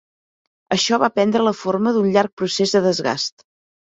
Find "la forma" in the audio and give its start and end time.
1.47-1.93